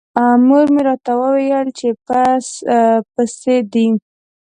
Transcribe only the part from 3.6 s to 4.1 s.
دی.